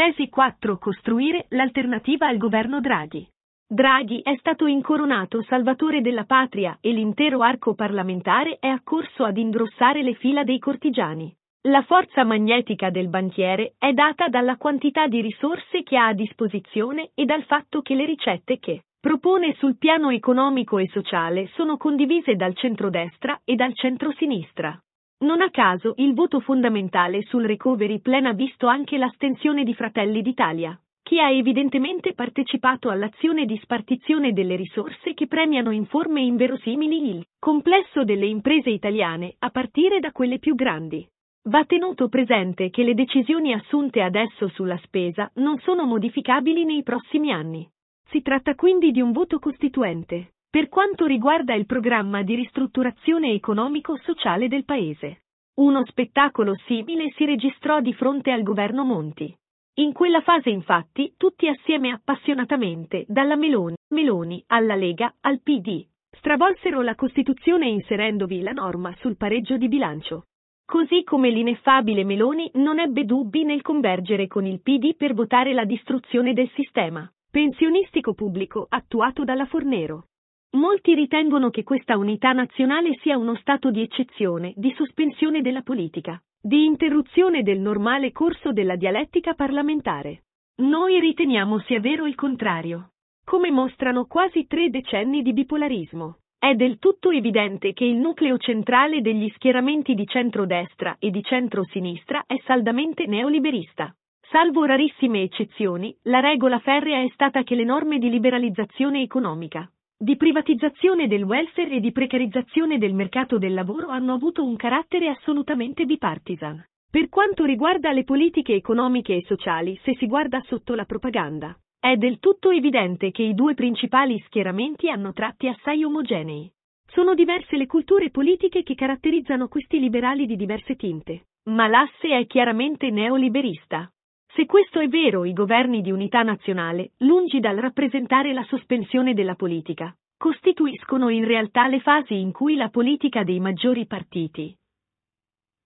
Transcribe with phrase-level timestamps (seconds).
[0.00, 0.78] Tesi 4.
[0.78, 3.28] Costruire l'alternativa al governo Draghi.
[3.68, 10.02] Draghi è stato incoronato salvatore della patria e l'intero arco parlamentare è accorso ad ingrossare
[10.02, 11.30] le fila dei cortigiani.
[11.68, 17.10] La forza magnetica del banchiere è data dalla quantità di risorse che ha a disposizione
[17.12, 22.36] e dal fatto che le ricette che propone sul piano economico e sociale sono condivise
[22.36, 24.80] dal centrodestra e dal centrosinistra.
[25.22, 30.22] Non a caso il voto fondamentale sul recovery plan ha visto anche l'astensione di Fratelli
[30.22, 37.10] d'Italia, che ha evidentemente partecipato all'azione di spartizione delle risorse che premiano in forme inverosimili
[37.10, 41.06] il complesso delle imprese italiane, a partire da quelle più grandi.
[41.48, 47.30] Va tenuto presente che le decisioni assunte adesso sulla spesa non sono modificabili nei prossimi
[47.30, 47.68] anni.
[48.08, 54.48] Si tratta quindi di un voto costituente, per quanto riguarda il programma di ristrutturazione economico-sociale
[54.48, 55.22] del Paese.
[55.60, 59.32] Uno spettacolo simile si registrò di fronte al governo Monti.
[59.74, 66.82] In quella fase infatti tutti assieme appassionatamente, dalla Meloni, Meloni alla Lega al PD, stravolsero
[66.82, 70.24] la Costituzione inserendovi la norma sul pareggio di bilancio.
[70.66, 75.64] Così come l'ineffabile Meloni non ebbe dubbi nel convergere con il PD per votare la
[75.64, 80.06] distruzione del sistema pensionistico pubblico attuato dalla Fornero.
[80.52, 86.20] Molti ritengono che questa unità nazionale sia uno stato di eccezione, di sospensione della politica,
[86.42, 90.24] di interruzione del normale corso della dialettica parlamentare.
[90.62, 92.90] Noi riteniamo sia vero il contrario.
[93.24, 99.02] Come mostrano quasi tre decenni di bipolarismo, è del tutto evidente che il nucleo centrale
[99.02, 103.94] degli schieramenti di centrodestra e di centrosinistra è saldamente neoliberista.
[104.20, 109.70] Salvo rarissime eccezioni, la regola ferrea è stata che le norme di liberalizzazione economica,
[110.02, 115.08] di privatizzazione del welfare e di precarizzazione del mercato del lavoro hanno avuto un carattere
[115.08, 116.64] assolutamente bipartisan.
[116.90, 121.96] Per quanto riguarda le politiche economiche e sociali, se si guarda sotto la propaganda, è
[121.96, 126.50] del tutto evidente che i due principali schieramenti hanno tratti assai omogenei.
[126.86, 132.26] Sono diverse le culture politiche che caratterizzano questi liberali di diverse tinte, ma l'asse è
[132.26, 133.92] chiaramente neoliberista.
[134.34, 139.34] Se questo è vero, i governi di unità nazionale, lungi dal rappresentare la sospensione della
[139.34, 144.54] politica, costituiscono in realtà le fasi in cui la politica dei maggiori partiti,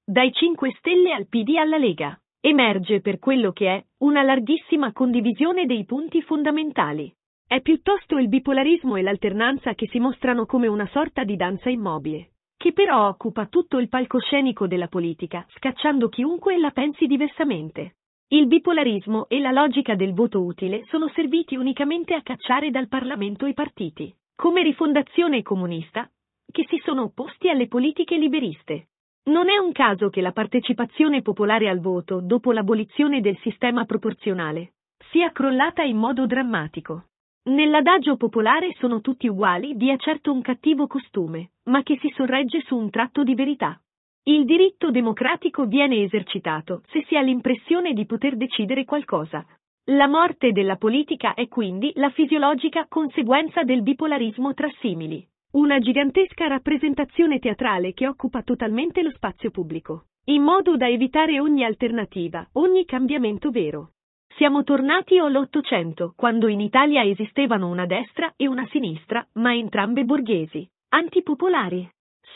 [0.06, 5.64] dai 5 Stelle al PD alla Lega, emerge per quello che è una larghissima condivisione
[5.64, 7.10] dei punti fondamentali.
[7.46, 12.32] È piuttosto il bipolarismo e l'alternanza che si mostrano come una sorta di danza immobile,
[12.58, 17.94] che però occupa tutto il palcoscenico della politica, scacciando chiunque la pensi diversamente.
[18.28, 23.46] Il bipolarismo e la logica del voto utile sono serviti unicamente a cacciare dal Parlamento
[23.46, 26.08] i partiti, come rifondazione comunista,
[26.50, 28.88] che si sono opposti alle politiche liberiste.
[29.24, 34.72] Non è un caso che la partecipazione popolare al voto, dopo l'abolizione del sistema proporzionale,
[35.10, 37.04] sia crollata in modo drammatico.
[37.44, 42.76] Nell'adagio popolare sono tutti uguali, dia certo un cattivo costume, ma che si sorregge su
[42.76, 43.78] un tratto di verità.
[44.26, 49.44] Il diritto democratico viene esercitato se si ha l'impressione di poter decidere qualcosa.
[49.90, 56.46] La morte della politica è quindi la fisiologica conseguenza del bipolarismo tra simili, una gigantesca
[56.46, 62.86] rappresentazione teatrale che occupa totalmente lo spazio pubblico, in modo da evitare ogni alternativa, ogni
[62.86, 63.90] cambiamento vero.
[64.36, 70.66] Siamo tornati all'Ottocento, quando in Italia esistevano una destra e una sinistra, ma entrambe borghesi,
[70.88, 71.86] antipopolari.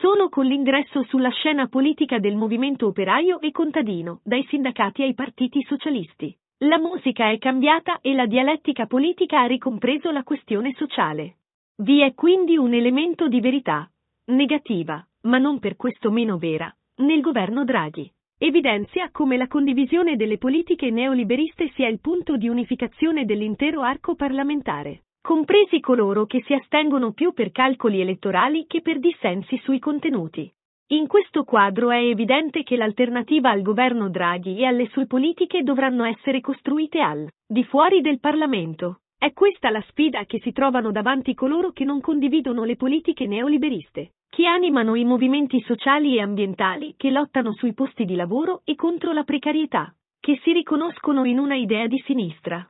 [0.00, 5.60] Solo con l'ingresso sulla scena politica del movimento operaio e contadino, dai sindacati ai partiti
[5.64, 6.36] socialisti.
[6.58, 11.38] La musica è cambiata e la dialettica politica ha ricompreso la questione sociale.
[11.78, 13.90] Vi è quindi un elemento di verità,
[14.26, 18.08] negativa, ma non per questo meno vera, nel governo Draghi.
[18.38, 25.02] Evidenzia come la condivisione delle politiche neoliberiste sia il punto di unificazione dell'intero arco parlamentare
[25.28, 30.50] compresi coloro che si astengono più per calcoli elettorali che per dissensi sui contenuti.
[30.92, 36.04] In questo quadro è evidente che l'alternativa al governo Draghi e alle sue politiche dovranno
[36.04, 39.00] essere costruite al di fuori del Parlamento.
[39.18, 44.12] È questa la sfida che si trovano davanti coloro che non condividono le politiche neoliberiste,
[44.30, 49.12] che animano i movimenti sociali e ambientali che lottano sui posti di lavoro e contro
[49.12, 52.66] la precarietà, che si riconoscono in una idea di sinistra,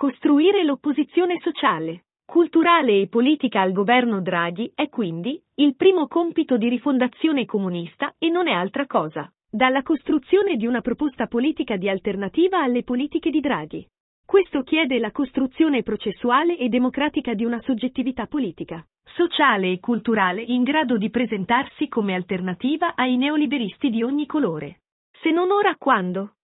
[0.00, 6.70] Costruire l'opposizione sociale, culturale e politica al governo Draghi è quindi il primo compito di
[6.70, 9.30] rifondazione comunista e non è altra cosa.
[9.46, 13.86] Dalla costruzione di una proposta politica di alternativa alle politiche di Draghi.
[14.24, 20.62] Questo chiede la costruzione processuale e democratica di una soggettività politica, sociale e culturale in
[20.62, 24.80] grado di presentarsi come alternativa ai neoliberisti di ogni colore.
[25.20, 26.36] Se non ora quando?